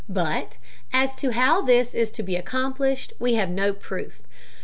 But 0.09 0.57
as 0.91 1.13
to 1.17 1.31
how 1.31 1.61
this 1.61 1.93
is 1.93 2.09
to 2.13 2.23
be 2.23 2.35
accomplished 2.35 3.13
we 3.19 3.35
have 3.35 3.49
no 3.51 3.71
proof. 3.71 4.23